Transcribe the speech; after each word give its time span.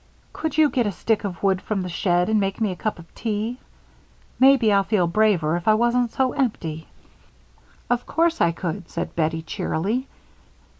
"Could 0.33 0.57
you 0.57 0.67
get 0.71 0.87
a 0.87 0.91
stick 0.91 1.23
of 1.25 1.43
wood 1.43 1.61
from 1.61 1.83
the 1.83 1.87
shed 1.87 2.27
and 2.27 2.39
make 2.39 2.59
me 2.59 2.71
a 2.71 2.75
cup 2.75 2.97
of 2.97 3.13
tea? 3.13 3.59
Maybe 4.39 4.73
I'd 4.73 4.87
feel 4.87 5.05
braver 5.05 5.55
if 5.57 5.67
I 5.67 5.75
wasn't 5.75 6.11
so 6.11 6.33
empty." 6.33 6.87
"Of 7.87 8.07
course 8.07 8.41
I 8.41 8.51
could," 8.51 8.89
said 8.89 9.15
Bettie, 9.15 9.43
cheerily. 9.43 10.07